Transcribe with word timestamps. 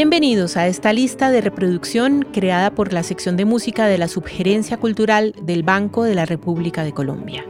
Bienvenidos 0.00 0.56
a 0.56 0.66
esta 0.66 0.94
lista 0.94 1.30
de 1.30 1.42
reproducción 1.42 2.22
creada 2.32 2.70
por 2.70 2.94
la 2.94 3.02
sección 3.02 3.36
de 3.36 3.44
música 3.44 3.86
de 3.86 3.98
la 3.98 4.08
Subgerencia 4.08 4.78
Cultural 4.78 5.34
del 5.42 5.62
Banco 5.62 6.04
de 6.04 6.14
la 6.14 6.24
República 6.24 6.84
de 6.84 6.94
Colombia. 6.94 7.44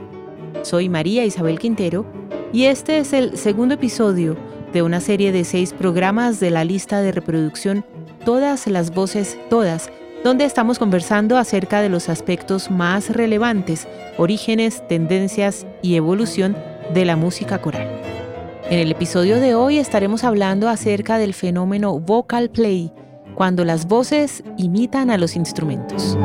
Soy 0.63 0.89
María 0.89 1.25
Isabel 1.25 1.61
Quintero 1.61 2.05
y 2.53 2.65
este 2.65 2.99
es 2.99 3.13
el 3.13 3.39
segundo 3.39 3.75
episodio 3.75 4.37
de 4.73 4.83
una 4.83 4.99
serie 4.99 5.31
de 5.31 5.45
seis 5.45 5.73
programas 5.73 6.41
de 6.41 6.51
la 6.51 6.65
lista 6.65 7.03
de 7.03 7.13
reproducción 7.13 7.85
Todas 8.25 8.67
las 8.67 8.93
voces, 8.93 9.39
todas, 9.49 9.89
donde 10.25 10.45
estamos 10.45 10.81
conversando 10.81 11.39
acerca 11.39 11.81
de 11.81 11.89
los 11.89 12.09
aspectos 12.09 12.69
más 12.69 13.11
relevantes, 13.11 13.87
orígenes, 14.19 14.85
tendencias 14.89 15.69
y 15.83 15.95
evolución 15.95 16.57
de 16.93 17.05
la 17.05 17.15
música 17.15 17.63
coral. 17.63 18.00
En 18.71 18.79
el 18.79 18.93
episodio 18.93 19.41
de 19.41 19.57
hoy 19.57 19.79
estaremos 19.79 20.23
hablando 20.23 20.69
acerca 20.69 21.19
del 21.19 21.35
fenómeno 21.35 21.99
vocal 21.99 22.51
play, 22.51 22.93
cuando 23.35 23.65
las 23.65 23.89
voces 23.89 24.45
imitan 24.57 25.11
a 25.11 25.19
los 25.19 25.35
instrumentos. 25.35 26.17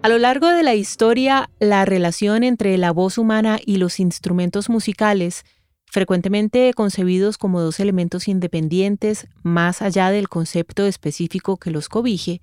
A 0.00 0.08
lo 0.08 0.16
largo 0.16 0.48
de 0.48 0.62
la 0.62 0.74
historia, 0.74 1.50
la 1.60 1.84
relación 1.84 2.42
entre 2.42 2.78
la 2.78 2.92
voz 2.92 3.18
humana 3.18 3.58
y 3.62 3.76
los 3.76 4.00
instrumentos 4.00 4.70
musicales, 4.70 5.44
frecuentemente 5.84 6.72
concebidos 6.72 7.36
como 7.36 7.60
dos 7.60 7.78
elementos 7.78 8.26
independientes 8.26 9.26
más 9.42 9.82
allá 9.82 10.08
del 10.08 10.30
concepto 10.30 10.86
específico 10.86 11.58
que 11.58 11.70
los 11.70 11.90
cobije, 11.90 12.40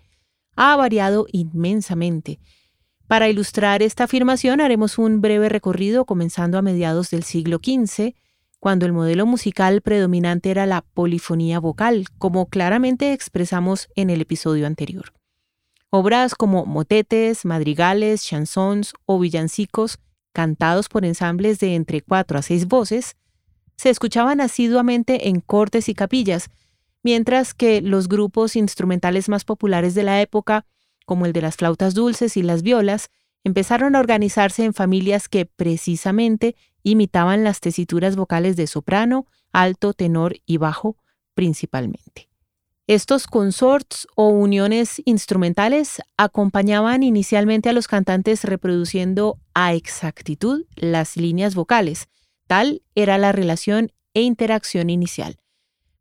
ha 0.55 0.75
variado 0.75 1.25
inmensamente. 1.31 2.37
Para 3.11 3.27
ilustrar 3.27 3.83
esta 3.83 4.05
afirmación 4.05 4.61
haremos 4.61 4.97
un 4.97 5.19
breve 5.19 5.49
recorrido 5.49 6.05
comenzando 6.05 6.57
a 6.57 6.61
mediados 6.61 7.09
del 7.09 7.23
siglo 7.23 7.59
XV, 7.61 8.15
cuando 8.57 8.85
el 8.85 8.93
modelo 8.93 9.25
musical 9.25 9.81
predominante 9.81 10.49
era 10.49 10.65
la 10.65 10.79
polifonía 10.81 11.59
vocal, 11.59 12.05
como 12.17 12.47
claramente 12.47 13.11
expresamos 13.11 13.89
en 13.97 14.11
el 14.11 14.21
episodio 14.21 14.65
anterior. 14.65 15.11
Obras 15.89 16.35
como 16.35 16.65
motetes, 16.65 17.43
madrigales, 17.43 18.23
chansons 18.23 18.93
o 19.05 19.19
villancicos, 19.19 19.99
cantados 20.31 20.87
por 20.87 21.03
ensambles 21.03 21.59
de 21.59 21.75
entre 21.75 21.99
cuatro 21.99 22.39
a 22.39 22.41
seis 22.41 22.65
voces, 22.65 23.17
se 23.75 23.89
escuchaban 23.89 24.39
asiduamente 24.39 25.27
en 25.27 25.41
cortes 25.41 25.89
y 25.89 25.95
capillas, 25.95 26.49
mientras 27.03 27.53
que 27.53 27.81
los 27.81 28.07
grupos 28.07 28.55
instrumentales 28.55 29.27
más 29.27 29.43
populares 29.43 29.95
de 29.95 30.03
la 30.03 30.21
época, 30.21 30.65
como 31.05 31.25
el 31.25 31.33
de 31.33 31.41
las 31.41 31.55
flautas 31.55 31.93
dulces 31.93 32.37
y 32.37 32.43
las 32.43 32.61
violas, 32.61 33.09
empezaron 33.43 33.95
a 33.95 33.99
organizarse 33.99 34.63
en 34.63 34.73
familias 34.73 35.27
que 35.27 35.45
precisamente 35.45 36.55
imitaban 36.83 37.43
las 37.43 37.59
tesituras 37.59 38.15
vocales 38.15 38.55
de 38.55 38.67
soprano, 38.67 39.25
alto, 39.51 39.93
tenor 39.93 40.35
y 40.45 40.57
bajo 40.57 40.97
principalmente. 41.33 42.29
Estos 42.87 43.27
consorts 43.27 44.07
o 44.15 44.27
uniones 44.27 45.01
instrumentales 45.05 46.01
acompañaban 46.17 47.03
inicialmente 47.03 47.69
a 47.69 47.73
los 47.73 47.87
cantantes 47.87 48.43
reproduciendo 48.43 49.39
a 49.53 49.73
exactitud 49.73 50.65
las 50.75 51.15
líneas 51.15 51.55
vocales. 51.55 52.09
Tal 52.47 52.81
era 52.95 53.17
la 53.17 53.31
relación 53.31 53.93
e 54.13 54.23
interacción 54.23 54.89
inicial. 54.89 55.37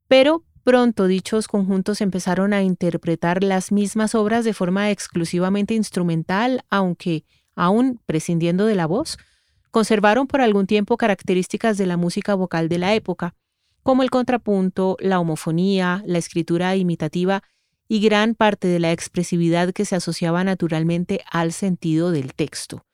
Pero 0.09 0.43
pronto 0.65 1.07
dichos 1.07 1.49
conjuntos 1.49 2.01
empezaron 2.01 2.53
a 2.53 2.63
interpretar 2.63 3.43
las 3.43 3.73
mismas 3.73 4.15
obras 4.15 4.45
de 4.45 4.55
forma 4.55 4.91
exclusivamente 4.91 5.75
instrumental, 5.75 6.65
aunque, 6.71 7.25
aún 7.55 8.01
prescindiendo 8.07 8.67
de 8.67 8.75
la 8.75 8.87
voz, 8.87 9.19
conservaron 9.71 10.27
por 10.27 10.41
algún 10.41 10.67
tiempo 10.67 10.97
características 10.97 11.79
de 11.79 11.87
la 11.87 11.97
música 11.97 12.35
vocal 12.35 12.69
de 12.69 12.79
la 12.79 12.95
época, 12.95 13.35
como 13.83 14.03
el 14.03 14.11
contrapunto, 14.11 14.97
la 15.01 15.21
homofonía, 15.21 16.03
la 16.07 16.19
escritura 16.19 16.77
imitativa 16.77 17.43
y 17.89 18.01
gran 18.01 18.35
parte 18.35 18.69
de 18.69 18.79
la 18.79 18.93
expresividad 18.93 19.73
que 19.73 19.85
se 19.85 19.97
asociaba 19.97 20.45
naturalmente 20.45 21.25
al 21.31 21.53
sentido 21.53 22.13
del 22.13 22.35
texto. 22.35 22.85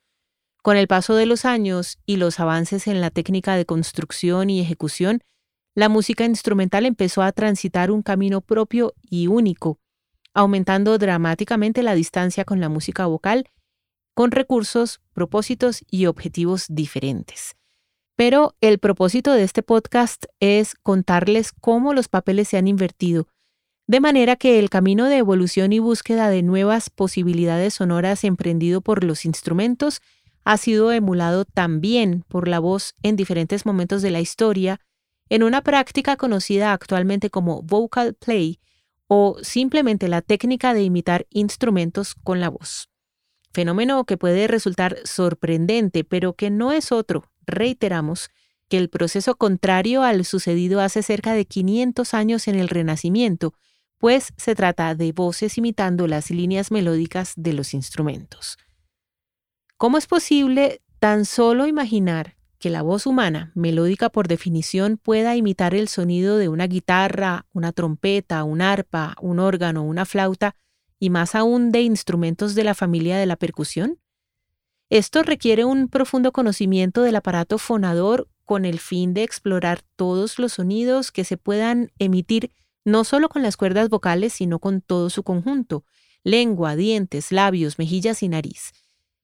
Con 0.62 0.76
el 0.76 0.88
paso 0.88 1.14
de 1.14 1.26
los 1.26 1.44
años 1.44 1.98
y 2.06 2.16
los 2.16 2.40
avances 2.40 2.86
en 2.86 3.00
la 3.00 3.10
técnica 3.10 3.56
de 3.56 3.66
construcción 3.66 4.50
y 4.50 4.60
ejecución, 4.60 5.22
la 5.76 5.90
música 5.90 6.24
instrumental 6.24 6.86
empezó 6.86 7.22
a 7.22 7.32
transitar 7.32 7.90
un 7.90 8.00
camino 8.00 8.40
propio 8.40 8.94
y 9.02 9.26
único, 9.26 9.78
aumentando 10.32 10.96
dramáticamente 10.96 11.82
la 11.82 11.94
distancia 11.94 12.46
con 12.46 12.60
la 12.60 12.70
música 12.70 13.04
vocal, 13.04 13.50
con 14.14 14.30
recursos, 14.30 15.02
propósitos 15.12 15.84
y 15.90 16.06
objetivos 16.06 16.64
diferentes. 16.70 17.56
Pero 18.16 18.56
el 18.62 18.78
propósito 18.78 19.32
de 19.32 19.42
este 19.42 19.62
podcast 19.62 20.24
es 20.40 20.74
contarles 20.82 21.52
cómo 21.52 21.92
los 21.92 22.08
papeles 22.08 22.48
se 22.48 22.56
han 22.56 22.68
invertido, 22.68 23.28
de 23.86 24.00
manera 24.00 24.36
que 24.36 24.58
el 24.58 24.70
camino 24.70 25.04
de 25.04 25.18
evolución 25.18 25.74
y 25.74 25.78
búsqueda 25.78 26.30
de 26.30 26.42
nuevas 26.42 26.88
posibilidades 26.88 27.74
sonoras 27.74 28.24
emprendido 28.24 28.80
por 28.80 29.04
los 29.04 29.26
instrumentos 29.26 30.00
ha 30.42 30.56
sido 30.56 30.90
emulado 30.90 31.44
también 31.44 32.24
por 32.28 32.48
la 32.48 32.60
voz 32.60 32.94
en 33.02 33.16
diferentes 33.16 33.66
momentos 33.66 34.00
de 34.00 34.10
la 34.10 34.20
historia, 34.20 34.80
en 35.28 35.42
una 35.42 35.62
práctica 35.62 36.16
conocida 36.16 36.72
actualmente 36.72 37.30
como 37.30 37.62
vocal 37.62 38.14
play 38.14 38.60
o 39.08 39.36
simplemente 39.42 40.08
la 40.08 40.22
técnica 40.22 40.74
de 40.74 40.82
imitar 40.82 41.26
instrumentos 41.30 42.14
con 42.14 42.40
la 42.40 42.48
voz. 42.48 42.88
Fenómeno 43.52 44.04
que 44.04 44.16
puede 44.16 44.46
resultar 44.48 44.98
sorprendente, 45.04 46.04
pero 46.04 46.34
que 46.34 46.50
no 46.50 46.72
es 46.72 46.92
otro 46.92 47.24
reiteramos 47.46 48.30
que 48.68 48.78
el 48.78 48.90
proceso 48.90 49.36
contrario 49.36 50.02
al 50.02 50.24
sucedido 50.24 50.80
hace 50.80 51.02
cerca 51.02 51.32
de 51.32 51.46
500 51.46 52.14
años 52.14 52.48
en 52.48 52.56
el 52.56 52.68
Renacimiento, 52.68 53.54
pues 53.98 54.32
se 54.36 54.54
trata 54.54 54.94
de 54.94 55.12
voces 55.12 55.56
imitando 55.56 56.06
las 56.06 56.30
líneas 56.30 56.70
melódicas 56.70 57.32
de 57.36 57.52
los 57.52 57.74
instrumentos. 57.74 58.58
¿Cómo 59.76 59.98
es 59.98 60.06
posible 60.06 60.82
tan 60.98 61.24
solo 61.24 61.66
imaginar 61.66 62.35
que 62.58 62.70
la 62.70 62.82
voz 62.82 63.06
humana, 63.06 63.52
melódica 63.54 64.08
por 64.08 64.28
definición, 64.28 64.98
pueda 64.98 65.36
imitar 65.36 65.74
el 65.74 65.88
sonido 65.88 66.38
de 66.38 66.48
una 66.48 66.66
guitarra, 66.66 67.46
una 67.52 67.72
trompeta, 67.72 68.44
un 68.44 68.62
arpa, 68.62 69.16
un 69.20 69.38
órgano, 69.38 69.82
una 69.84 70.04
flauta 70.04 70.56
y 70.98 71.10
más 71.10 71.34
aún 71.34 71.72
de 71.72 71.82
instrumentos 71.82 72.54
de 72.54 72.64
la 72.64 72.74
familia 72.74 73.18
de 73.18 73.26
la 73.26 73.36
percusión? 73.36 74.00
Esto 74.88 75.22
requiere 75.22 75.64
un 75.64 75.88
profundo 75.88 76.32
conocimiento 76.32 77.02
del 77.02 77.16
aparato 77.16 77.58
fonador 77.58 78.28
con 78.44 78.64
el 78.64 78.78
fin 78.78 79.14
de 79.14 79.24
explorar 79.24 79.82
todos 79.96 80.38
los 80.38 80.54
sonidos 80.54 81.10
que 81.10 81.24
se 81.24 81.36
puedan 81.36 81.90
emitir 81.98 82.52
no 82.84 83.02
solo 83.02 83.28
con 83.28 83.42
las 83.42 83.56
cuerdas 83.56 83.88
vocales, 83.88 84.32
sino 84.32 84.60
con 84.60 84.80
todo 84.80 85.10
su 85.10 85.24
conjunto, 85.24 85.84
lengua, 86.22 86.76
dientes, 86.76 87.32
labios, 87.32 87.78
mejillas 87.78 88.22
y 88.22 88.28
nariz. 88.28 88.72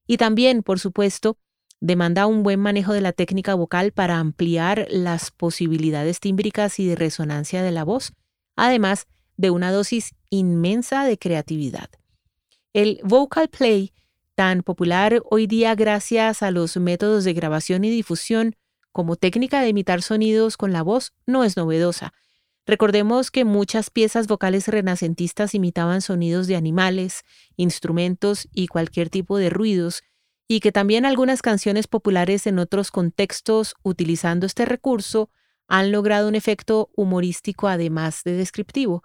Y 0.05 0.17
también, 0.17 0.65
por 0.65 0.81
supuesto, 0.81 1.39
demanda 1.83 2.29
un 2.29 2.45
buen 2.45 2.61
manejo 2.61 2.93
de 2.93 3.01
la 3.01 3.13
técnica 3.13 3.55
vocal 3.57 3.91
para 3.91 4.19
ampliar 4.19 4.87
las 4.89 5.33
posibilidades 5.33 6.21
tímbricas 6.21 6.79
y 6.79 6.87
de 6.87 6.95
resonancia 6.95 7.61
de 7.65 7.73
la 7.73 7.83
voz, 7.83 8.13
además 8.55 9.09
de 9.37 9.51
una 9.51 9.73
dosis 9.73 10.15
inmensa 10.31 11.05
de 11.05 11.19
creatividad. 11.19 11.91
El 12.73 13.01
vocal 13.03 13.49
play 13.49 13.93
tan 14.37 14.63
popular 14.63 15.23
hoy 15.29 15.49
día 15.49 15.75
gracias 15.75 16.45
a 16.45 16.53
los 16.53 16.77
métodos 16.77 17.25
de 17.25 17.35
grabación 17.35 17.85
y 17.85 17.91
difusión 17.91 18.55
como 18.93 19.17
técnica 19.17 19.61
de 19.61 19.71
imitar 19.71 20.03
sonidos 20.03 20.57
con 20.57 20.73
la 20.73 20.83
voz 20.83 21.13
no 21.27 21.43
es 21.43 21.57
novedosa. 21.57 22.13
Recordemos 22.65 23.33
que 23.33 23.45
muchas 23.45 23.91
piezas 23.91 24.29
vocales 24.29 24.69
renacentistas 24.69 25.53
imitaban 25.57 26.01
sonidos 26.01 26.47
de 26.47 26.55
animales, 26.55 27.25
instrumentos 27.57 28.49
y 28.53 28.69
cualquier 28.69 29.11
tipo 29.11 29.37
de 29.37 29.51
ruidos, 29.51 30.05
y 30.53 30.61
que 30.61 30.71
también 30.71 31.07
algunas 31.07 31.41
canciones 31.41 31.87
populares 31.87 32.47
en 32.47 32.59
otros 32.59 32.91
contextos 32.91 33.75
utilizando 33.83 34.45
este 34.45 34.67
recurso 34.67 35.31
han 35.67 35.93
logrado 35.93 36.29
un 36.29 36.35
efecto 36.35 36.91
humorístico 36.95 37.69
además 37.69 38.21
de 38.23 38.35
descriptivo. 38.35 39.03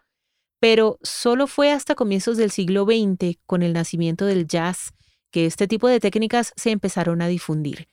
Pero 0.59 0.99
solo 1.03 1.47
fue 1.47 1.71
hasta 1.71 1.95
comienzos 1.95 2.35
del 2.35 2.51
siglo 2.51 2.83
XX, 2.83 3.37
con 3.45 3.63
el 3.63 3.71
nacimiento 3.71 4.25
del 4.25 4.45
jazz, 4.45 4.91
que 5.31 5.45
este 5.45 5.69
tipo 5.69 5.87
de 5.87 6.01
técnicas 6.01 6.51
se 6.57 6.71
empezaron 6.71 7.21
a 7.21 7.29
difundir. 7.29 7.87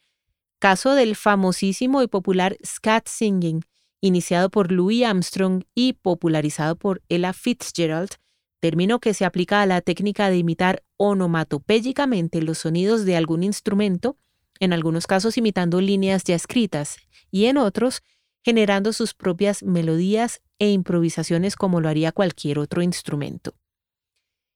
Caso 0.59 0.97
del 0.97 1.15
famosísimo 1.15 2.03
y 2.03 2.09
popular 2.09 2.57
scat 2.67 3.07
singing, 3.07 3.61
iniciado 4.01 4.51
por 4.51 4.73
Louis 4.73 5.05
Armstrong 5.05 5.63
y 5.77 5.93
popularizado 5.93 6.75
por 6.75 7.03
Ella 7.09 7.33
Fitzgerald, 7.33 8.17
término 8.59 8.99
que 8.99 9.15
se 9.15 9.25
aplica 9.25 9.63
a 9.63 9.67
la 9.67 9.81
técnica 9.81 10.29
de 10.29 10.39
imitar 10.39 10.83
onomatopéyicamente 11.05 12.41
los 12.41 12.59
sonidos 12.59 13.05
de 13.05 13.17
algún 13.17 13.43
instrumento, 13.43 14.17
en 14.59 14.73
algunos 14.73 15.07
casos 15.07 15.37
imitando 15.37 15.81
líneas 15.83 16.25
ya 16.25 16.35
escritas 16.35 16.97
y 17.31 17.47
en 17.47 17.59
otros 17.59 18.03
generando 18.43 18.93
sus 18.93 19.13
propias 19.13 19.63
melodías 19.63 20.41
e 20.59 20.71
improvisaciones 20.71 21.57
como 21.57 21.81
lo 21.81 21.89
haría 21.89 22.13
cualquier 22.13 22.59
otro 22.59 22.81
instrumento. 22.81 23.55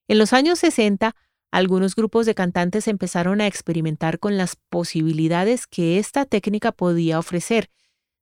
En 0.08 0.18
los 0.18 0.32
años 0.32 0.58
60, 0.60 1.14
algunos 1.50 1.94
grupos 1.94 2.24
de 2.24 2.34
cantantes 2.34 2.88
empezaron 2.88 3.40
a 3.40 3.46
experimentar 3.46 4.18
con 4.18 4.38
las 4.38 4.56
posibilidades 4.56 5.66
que 5.66 5.98
esta 5.98 6.24
técnica 6.24 6.72
podía 6.72 7.18
ofrecer, 7.18 7.70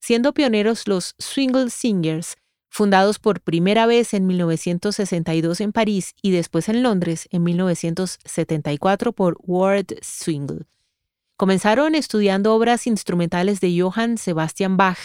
siendo 0.00 0.32
pioneros 0.34 0.88
los 0.88 1.14
Swingle 1.18 1.70
Singers, 1.70 2.36
fundados 2.76 3.18
por 3.18 3.40
primera 3.40 3.86
vez 3.86 4.12
en 4.12 4.26
1962 4.26 5.62
en 5.62 5.72
París 5.72 6.14
y 6.20 6.30
después 6.30 6.68
en 6.68 6.82
Londres 6.82 7.26
en 7.32 7.42
1974 7.42 9.12
por 9.12 9.38
Ward 9.40 9.86
Swingle. 10.02 10.66
Comenzaron 11.38 11.94
estudiando 11.94 12.54
obras 12.54 12.86
instrumentales 12.86 13.60
de 13.60 13.80
Johann 13.80 14.18
Sebastian 14.18 14.76
Bach 14.76 14.98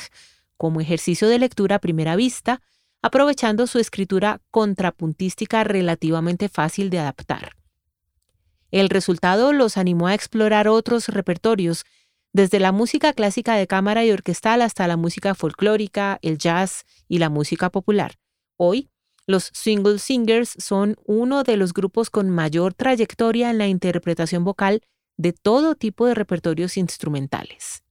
como 0.57 0.81
ejercicio 0.81 1.29
de 1.29 1.39
lectura 1.39 1.77
a 1.77 1.79
primera 1.79 2.17
vista, 2.17 2.61
aprovechando 3.01 3.65
su 3.67 3.79
escritura 3.79 4.41
contrapuntística 4.51 5.63
relativamente 5.63 6.49
fácil 6.49 6.89
de 6.89 6.99
adaptar. 6.99 7.55
El 8.71 8.89
resultado 8.89 9.53
los 9.53 9.77
animó 9.77 10.07
a 10.07 10.13
explorar 10.13 10.67
otros 10.67 11.07
repertorios, 11.07 11.85
desde 12.33 12.59
la 12.59 12.71
música 12.71 13.13
clásica 13.13 13.55
de 13.55 13.67
cámara 13.67 14.05
y 14.05 14.11
orquestal 14.11 14.61
hasta 14.61 14.87
la 14.87 14.97
música 14.97 15.35
folclórica, 15.35 16.19
el 16.21 16.37
jazz 16.37 16.85
y 17.07 17.17
la 17.17 17.29
música 17.29 17.69
popular. 17.69 18.15
Hoy, 18.57 18.89
los 19.27 19.51
Single 19.53 19.99
Singers 19.99 20.55
son 20.57 20.95
uno 21.05 21.43
de 21.43 21.57
los 21.57 21.73
grupos 21.73 22.09
con 22.09 22.29
mayor 22.29 22.73
trayectoria 22.73 23.49
en 23.49 23.57
la 23.57 23.67
interpretación 23.67 24.43
vocal 24.43 24.81
de 25.17 25.33
todo 25.33 25.75
tipo 25.75 26.05
de 26.05 26.15
repertorios 26.15 26.77
instrumentales. 26.77 27.83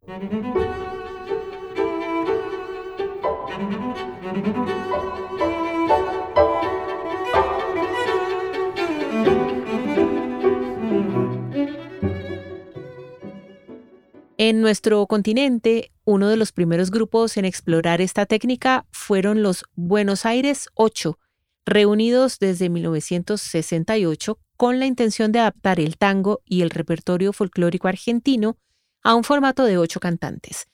En 14.42 14.62
nuestro 14.62 15.06
continente, 15.06 15.92
uno 16.06 16.31
de 16.31 16.38
los 16.38 16.50
primeros 16.50 16.90
grupos 16.90 17.37
en 17.37 17.44
explorar 17.44 18.00
esta 18.00 18.25
técnica 18.25 18.87
fueron 18.90 19.42
los 19.42 19.66
Buenos 19.75 20.25
Aires 20.25 20.70
8, 20.76 21.19
reunidos 21.66 22.38
desde 22.38 22.70
1968 22.70 24.38
con 24.56 24.78
la 24.78 24.87
intención 24.87 25.31
de 25.31 25.40
adaptar 25.40 25.78
el 25.78 25.98
tango 25.98 26.40
y 26.46 26.62
el 26.62 26.70
repertorio 26.70 27.34
folclórico 27.34 27.87
argentino 27.87 28.56
a 29.02 29.14
un 29.14 29.25
formato 29.25 29.64
de 29.64 29.76
ocho 29.76 30.00
cantantes. 30.00 30.69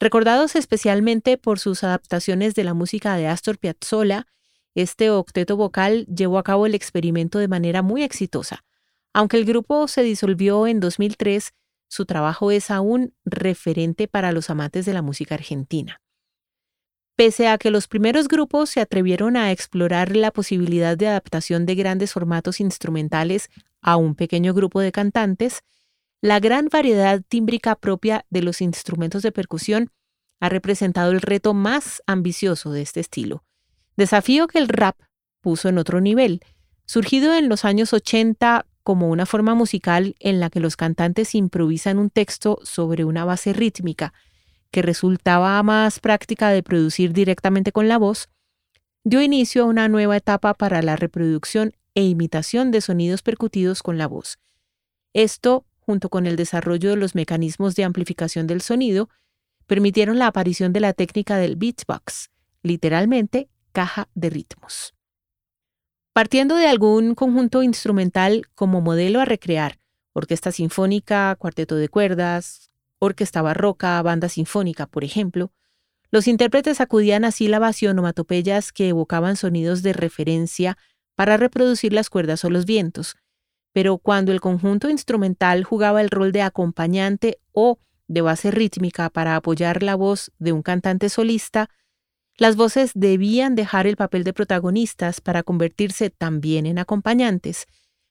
Recordados 0.00 0.56
especialmente 0.56 1.38
por 1.38 1.60
sus 1.60 1.84
adaptaciones 1.84 2.56
de 2.56 2.64
la 2.64 2.74
música 2.74 3.14
de 3.14 3.28
Astor 3.28 3.58
Piazzolla, 3.58 4.26
este 4.74 5.10
octeto 5.10 5.56
vocal 5.56 6.06
llevó 6.06 6.38
a 6.38 6.42
cabo 6.42 6.66
el 6.66 6.74
experimento 6.74 7.38
de 7.38 7.46
manera 7.46 7.82
muy 7.82 8.02
exitosa. 8.02 8.64
Aunque 9.12 9.36
el 9.36 9.44
grupo 9.44 9.86
se 9.86 10.02
disolvió 10.02 10.66
en 10.66 10.80
2003, 10.80 11.52
su 11.88 12.06
trabajo 12.06 12.50
es 12.50 12.70
aún 12.70 13.14
referente 13.24 14.08
para 14.08 14.32
los 14.32 14.50
amantes 14.50 14.86
de 14.86 14.94
la 14.94 15.02
música 15.02 15.34
argentina. 15.34 16.00
Pese 17.16 17.48
a 17.48 17.56
que 17.56 17.70
los 17.70 17.88
primeros 17.88 18.28
grupos 18.28 18.68
se 18.68 18.80
atrevieron 18.80 19.36
a 19.36 19.50
explorar 19.50 20.14
la 20.14 20.30
posibilidad 20.32 20.98
de 20.98 21.08
adaptación 21.08 21.64
de 21.64 21.74
grandes 21.74 22.12
formatos 22.12 22.60
instrumentales 22.60 23.48
a 23.80 23.96
un 23.96 24.14
pequeño 24.14 24.52
grupo 24.52 24.80
de 24.80 24.92
cantantes, 24.92 25.62
la 26.20 26.40
gran 26.40 26.68
variedad 26.70 27.22
tímbrica 27.26 27.76
propia 27.76 28.26
de 28.28 28.42
los 28.42 28.60
instrumentos 28.60 29.22
de 29.22 29.32
percusión 29.32 29.90
ha 30.40 30.48
representado 30.48 31.12
el 31.12 31.22
reto 31.22 31.54
más 31.54 32.02
ambicioso 32.06 32.70
de 32.70 32.82
este 32.82 33.00
estilo, 33.00 33.44
desafío 33.96 34.46
que 34.46 34.58
el 34.58 34.68
rap 34.68 35.00
puso 35.40 35.68
en 35.68 35.78
otro 35.78 36.00
nivel, 36.00 36.40
surgido 36.84 37.34
en 37.34 37.48
los 37.48 37.64
años 37.64 37.92
80 37.92 38.66
como 38.86 39.08
una 39.08 39.26
forma 39.26 39.56
musical 39.56 40.14
en 40.20 40.38
la 40.38 40.48
que 40.48 40.60
los 40.60 40.76
cantantes 40.76 41.34
improvisan 41.34 41.98
un 41.98 42.08
texto 42.08 42.60
sobre 42.62 43.04
una 43.04 43.24
base 43.24 43.52
rítmica 43.52 44.14
que 44.70 44.80
resultaba 44.80 45.60
más 45.64 45.98
práctica 45.98 46.50
de 46.50 46.62
producir 46.62 47.12
directamente 47.12 47.72
con 47.72 47.88
la 47.88 47.98
voz, 47.98 48.28
dio 49.02 49.20
inicio 49.20 49.64
a 49.64 49.66
una 49.66 49.88
nueva 49.88 50.16
etapa 50.16 50.54
para 50.54 50.82
la 50.82 50.94
reproducción 50.94 51.72
e 51.96 52.04
imitación 52.04 52.70
de 52.70 52.80
sonidos 52.80 53.22
percutidos 53.22 53.82
con 53.82 53.98
la 53.98 54.06
voz. 54.06 54.38
Esto, 55.14 55.66
junto 55.80 56.08
con 56.08 56.28
el 56.28 56.36
desarrollo 56.36 56.90
de 56.90 56.96
los 56.96 57.16
mecanismos 57.16 57.74
de 57.74 57.82
amplificación 57.82 58.46
del 58.46 58.60
sonido, 58.60 59.08
permitieron 59.66 60.20
la 60.20 60.28
aparición 60.28 60.72
de 60.72 60.78
la 60.78 60.92
técnica 60.92 61.38
del 61.38 61.56
beatbox, 61.56 62.30
literalmente 62.62 63.48
caja 63.72 64.08
de 64.14 64.30
ritmos. 64.30 64.95
Partiendo 66.16 66.56
de 66.56 66.66
algún 66.66 67.14
conjunto 67.14 67.62
instrumental 67.62 68.46
como 68.54 68.80
modelo 68.80 69.20
a 69.20 69.26
recrear, 69.26 69.76
orquesta 70.14 70.50
sinfónica, 70.50 71.36
cuarteto 71.38 71.76
de 71.76 71.90
cuerdas, 71.90 72.70
orquesta 72.98 73.42
barroca, 73.42 74.00
banda 74.00 74.30
sinfónica, 74.30 74.86
por 74.86 75.04
ejemplo, 75.04 75.52
los 76.10 76.26
intérpretes 76.26 76.80
acudían 76.80 77.26
a 77.26 77.32
sílabas 77.32 77.82
y 77.82 77.88
onomatopeyas 77.88 78.72
que 78.72 78.88
evocaban 78.88 79.36
sonidos 79.36 79.82
de 79.82 79.92
referencia 79.92 80.78
para 81.16 81.36
reproducir 81.36 81.92
las 81.92 82.08
cuerdas 82.08 82.46
o 82.46 82.48
los 82.48 82.64
vientos. 82.64 83.16
Pero 83.74 83.98
cuando 83.98 84.32
el 84.32 84.40
conjunto 84.40 84.88
instrumental 84.88 85.64
jugaba 85.64 86.00
el 86.00 86.08
rol 86.08 86.32
de 86.32 86.40
acompañante 86.40 87.40
o 87.52 87.78
de 88.08 88.22
base 88.22 88.50
rítmica 88.50 89.10
para 89.10 89.36
apoyar 89.36 89.82
la 89.82 89.96
voz 89.96 90.32
de 90.38 90.52
un 90.52 90.62
cantante 90.62 91.10
solista, 91.10 91.68
las 92.38 92.56
voces 92.56 92.90
debían 92.94 93.54
dejar 93.54 93.86
el 93.86 93.96
papel 93.96 94.24
de 94.24 94.32
protagonistas 94.32 95.20
para 95.20 95.42
convertirse 95.42 96.10
también 96.10 96.66
en 96.66 96.78
acompañantes, 96.78 97.66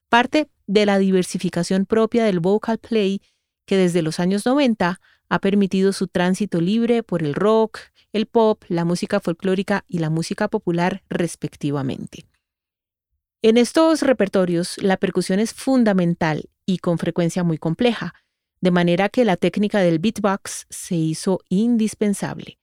parte 0.09 0.49
de 0.67 0.85
la 0.85 0.97
diversificación 0.97 1.85
propia 1.85 2.25
del 2.25 2.39
vocal 2.39 2.79
play 2.79 3.21
que 3.65 3.77
desde 3.77 4.01
los 4.01 4.19
años 4.19 4.45
90 4.45 4.99
ha 5.29 5.39
permitido 5.39 5.93
su 5.93 6.07
tránsito 6.07 6.61
libre 6.61 7.03
por 7.03 7.23
el 7.23 7.33
rock, 7.33 7.79
el 8.13 8.25
pop, 8.25 8.63
la 8.67 8.85
música 8.85 9.19
folclórica 9.19 9.83
y 9.87 9.99
la 9.99 10.09
música 10.09 10.47
popular 10.47 11.03
respectivamente. 11.09 12.25
En 13.41 13.57
estos 13.57 14.01
repertorios, 14.01 14.77
la 14.81 14.97
percusión 14.97 15.39
es 15.39 15.53
fundamental 15.53 16.49
y 16.65 16.79
con 16.79 16.97
frecuencia 16.97 17.43
muy 17.43 17.57
compleja, 17.57 18.15
de 18.61 18.71
manera 18.71 19.09
que 19.09 19.25
la 19.25 19.37
técnica 19.37 19.79
del 19.79 19.99
beatbox 19.99 20.65
se 20.69 20.95
hizo 20.95 21.39
indispensable. 21.49 22.57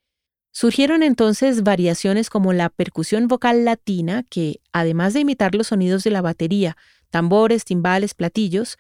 Surgieron 0.55 1.03
entonces 1.03 1.63
variaciones 1.63 2.29
como 2.29 2.53
la 2.53 2.69
percusión 2.69 3.27
vocal 3.27 3.65
latina, 3.65 4.23
que, 4.29 4.61
además 4.73 5.15
de 5.15 5.21
imitar 5.21 5.55
los 5.55 5.69
sonidos 5.69 6.05
de 6.05 6.11
la 6.11 6.21
batería, 6.21 6.77
tambores, 7.09 7.65
timbales, 7.65 8.13
platillos, 8.13 8.77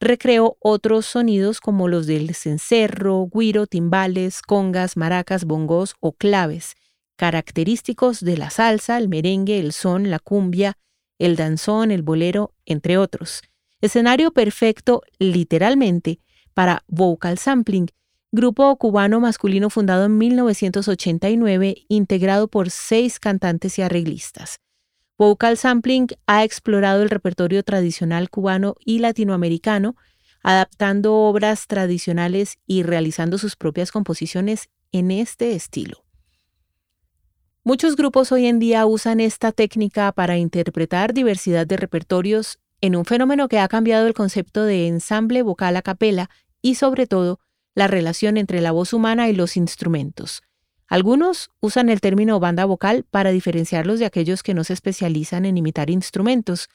recreó 0.00 0.58
otros 0.60 1.06
sonidos 1.06 1.60
como 1.60 1.88
los 1.88 2.06
del 2.06 2.34
cencerro, 2.34 3.26
guiro, 3.32 3.66
timbales, 3.66 4.42
congas, 4.42 4.98
maracas, 4.98 5.46
bongos 5.46 5.94
o 6.00 6.12
claves, 6.12 6.74
característicos 7.16 8.20
de 8.20 8.36
la 8.36 8.50
salsa, 8.50 8.98
el 8.98 9.08
merengue, 9.08 9.58
el 9.58 9.72
son, 9.72 10.10
la 10.10 10.18
cumbia, 10.18 10.76
el 11.18 11.36
danzón, 11.36 11.90
el 11.90 12.02
bolero, 12.02 12.52
entre 12.66 12.98
otros. 12.98 13.42
Escenario 13.80 14.32
perfecto, 14.32 15.02
literalmente, 15.18 16.20
para 16.52 16.84
vocal 16.86 17.38
sampling, 17.38 17.86
grupo 18.34 18.74
cubano 18.74 19.20
masculino 19.20 19.70
fundado 19.70 20.06
en 20.06 20.18
1989, 20.18 21.84
integrado 21.86 22.48
por 22.48 22.70
seis 22.70 23.20
cantantes 23.20 23.78
y 23.78 23.82
arreglistas. 23.82 24.58
Vocal 25.16 25.56
Sampling 25.56 26.08
ha 26.26 26.42
explorado 26.42 27.04
el 27.04 27.10
repertorio 27.10 27.62
tradicional 27.62 28.30
cubano 28.30 28.74
y 28.84 28.98
latinoamericano, 28.98 29.94
adaptando 30.42 31.14
obras 31.14 31.68
tradicionales 31.68 32.58
y 32.66 32.82
realizando 32.82 33.38
sus 33.38 33.54
propias 33.54 33.92
composiciones 33.92 34.68
en 34.90 35.12
este 35.12 35.54
estilo. 35.54 36.04
Muchos 37.62 37.94
grupos 37.94 38.32
hoy 38.32 38.46
en 38.46 38.58
día 38.58 38.84
usan 38.84 39.20
esta 39.20 39.52
técnica 39.52 40.10
para 40.10 40.38
interpretar 40.38 41.14
diversidad 41.14 41.68
de 41.68 41.76
repertorios 41.76 42.58
en 42.80 42.96
un 42.96 43.04
fenómeno 43.04 43.46
que 43.46 43.60
ha 43.60 43.68
cambiado 43.68 44.08
el 44.08 44.12
concepto 44.12 44.64
de 44.64 44.88
ensamble 44.88 45.42
vocal 45.42 45.76
a 45.76 45.82
capela 45.82 46.30
y 46.60 46.74
sobre 46.74 47.06
todo 47.06 47.38
la 47.74 47.86
relación 47.86 48.36
entre 48.36 48.60
la 48.60 48.72
voz 48.72 48.92
humana 48.92 49.28
y 49.28 49.34
los 49.34 49.56
instrumentos. 49.56 50.42
Algunos 50.86 51.50
usan 51.60 51.88
el 51.88 52.00
término 52.00 52.38
banda 52.40 52.64
vocal 52.66 53.04
para 53.10 53.30
diferenciarlos 53.30 53.98
de 53.98 54.06
aquellos 54.06 54.42
que 54.42 54.54
no 54.54 54.64
se 54.64 54.74
especializan 54.74 55.44
en 55.44 55.56
imitar 55.56 55.90
instrumentos, 55.90 56.68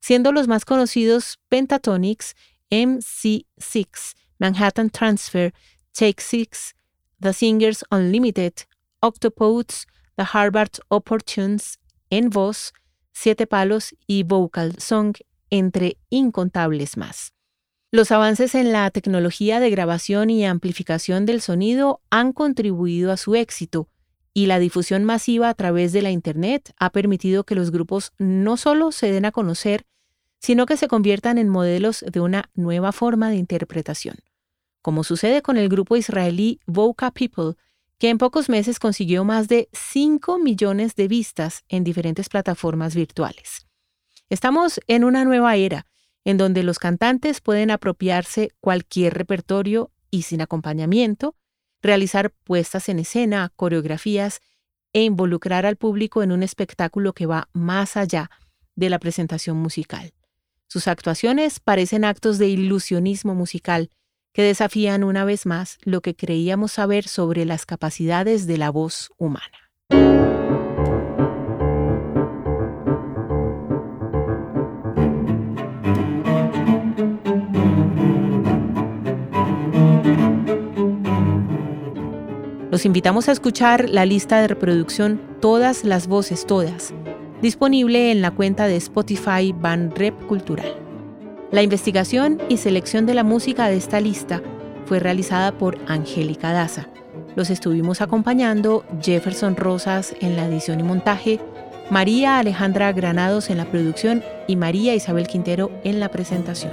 siendo 0.00 0.32
los 0.32 0.48
más 0.48 0.64
conocidos 0.64 1.38
Pentatonix, 1.48 2.34
MC6, 2.70 4.14
Manhattan 4.38 4.90
Transfer, 4.90 5.54
Take 5.92 6.22
Six, 6.22 6.74
The 7.20 7.32
Singers 7.32 7.84
Unlimited, 7.90 8.52
Octopodes, 9.00 9.86
The 10.16 10.24
Harvard 10.30 10.80
Opportunes, 10.88 11.78
En 12.10 12.30
Voz, 12.30 12.72
Siete 13.12 13.46
Palos 13.46 13.94
y 14.06 14.24
Vocal 14.24 14.74
Song, 14.78 15.14
entre 15.50 15.96
incontables 16.10 16.96
más. 16.96 17.33
Los 17.94 18.10
avances 18.10 18.56
en 18.56 18.72
la 18.72 18.90
tecnología 18.90 19.60
de 19.60 19.70
grabación 19.70 20.28
y 20.28 20.44
amplificación 20.44 21.26
del 21.26 21.40
sonido 21.40 22.00
han 22.10 22.32
contribuido 22.32 23.12
a 23.12 23.16
su 23.16 23.36
éxito 23.36 23.88
y 24.32 24.46
la 24.46 24.58
difusión 24.58 25.04
masiva 25.04 25.48
a 25.48 25.54
través 25.54 25.92
de 25.92 26.02
la 26.02 26.10
Internet 26.10 26.74
ha 26.80 26.90
permitido 26.90 27.44
que 27.44 27.54
los 27.54 27.70
grupos 27.70 28.12
no 28.18 28.56
solo 28.56 28.90
se 28.90 29.12
den 29.12 29.26
a 29.26 29.30
conocer, 29.30 29.86
sino 30.40 30.66
que 30.66 30.76
se 30.76 30.88
conviertan 30.88 31.38
en 31.38 31.48
modelos 31.48 32.04
de 32.10 32.18
una 32.18 32.50
nueva 32.56 32.90
forma 32.90 33.30
de 33.30 33.36
interpretación, 33.36 34.16
como 34.82 35.04
sucede 35.04 35.40
con 35.40 35.56
el 35.56 35.68
grupo 35.68 35.94
israelí 35.94 36.58
Voca 36.66 37.12
People, 37.12 37.54
que 37.98 38.08
en 38.08 38.18
pocos 38.18 38.48
meses 38.48 38.80
consiguió 38.80 39.22
más 39.22 39.46
de 39.46 39.68
5 39.72 40.40
millones 40.40 40.96
de 40.96 41.06
vistas 41.06 41.62
en 41.68 41.84
diferentes 41.84 42.28
plataformas 42.28 42.96
virtuales. 42.96 43.68
Estamos 44.30 44.80
en 44.88 45.04
una 45.04 45.24
nueva 45.24 45.54
era, 45.54 45.86
en 46.24 46.38
donde 46.38 46.62
los 46.62 46.78
cantantes 46.78 47.40
pueden 47.40 47.70
apropiarse 47.70 48.50
cualquier 48.60 49.14
repertorio 49.14 49.90
y 50.10 50.22
sin 50.22 50.40
acompañamiento, 50.40 51.34
realizar 51.82 52.30
puestas 52.44 52.88
en 52.88 52.98
escena, 52.98 53.52
coreografías 53.56 54.40
e 54.92 55.02
involucrar 55.02 55.66
al 55.66 55.76
público 55.76 56.22
en 56.22 56.32
un 56.32 56.42
espectáculo 56.42 57.12
que 57.12 57.26
va 57.26 57.48
más 57.52 57.96
allá 57.96 58.30
de 58.74 58.90
la 58.90 58.98
presentación 58.98 59.56
musical. 59.58 60.14
Sus 60.66 60.88
actuaciones 60.88 61.60
parecen 61.60 62.04
actos 62.04 62.38
de 62.38 62.48
ilusionismo 62.48 63.34
musical 63.34 63.90
que 64.32 64.42
desafían 64.42 65.04
una 65.04 65.24
vez 65.24 65.46
más 65.46 65.78
lo 65.82 66.00
que 66.00 66.16
creíamos 66.16 66.72
saber 66.72 67.06
sobre 67.06 67.44
las 67.44 67.66
capacidades 67.66 68.46
de 68.46 68.58
la 68.58 68.70
voz 68.70 69.10
humana. 69.16 70.33
Los 82.74 82.86
invitamos 82.86 83.28
a 83.28 83.32
escuchar 83.32 83.88
la 83.88 84.04
lista 84.04 84.40
de 84.40 84.48
reproducción 84.48 85.20
Todas 85.40 85.84
las 85.84 86.08
voces 86.08 86.44
todas, 86.44 86.92
disponible 87.40 88.10
en 88.10 88.20
la 88.20 88.32
cuenta 88.32 88.66
de 88.66 88.74
Spotify 88.74 89.54
Ban 89.56 89.92
Rep 89.94 90.26
Cultural. 90.26 90.74
La 91.52 91.62
investigación 91.62 92.42
y 92.48 92.56
selección 92.56 93.06
de 93.06 93.14
la 93.14 93.22
música 93.22 93.68
de 93.68 93.76
esta 93.76 94.00
lista 94.00 94.42
fue 94.86 94.98
realizada 94.98 95.56
por 95.56 95.78
Angélica 95.86 96.52
Daza. 96.52 96.88
Los 97.36 97.48
estuvimos 97.48 98.00
acompañando 98.00 98.84
Jefferson 99.00 99.54
Rosas 99.54 100.12
en 100.18 100.34
la 100.34 100.46
edición 100.46 100.80
y 100.80 100.82
montaje, 100.82 101.38
María 101.90 102.40
Alejandra 102.40 102.92
Granados 102.92 103.50
en 103.50 103.58
la 103.58 103.70
producción 103.70 104.24
y 104.48 104.56
María 104.56 104.96
Isabel 104.96 105.28
Quintero 105.28 105.70
en 105.84 106.00
la 106.00 106.08
presentación. 106.08 106.72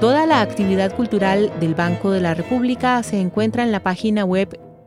Toda 0.00 0.26
la 0.26 0.40
actividad 0.40 0.96
cultural 0.96 1.52
del 1.60 1.76
Banco 1.76 2.10
de 2.10 2.20
la 2.20 2.34
República 2.34 3.00
se 3.04 3.20
encuentra 3.20 3.62
en 3.62 3.70
la 3.70 3.84
página 3.84 4.24
web 4.24 4.58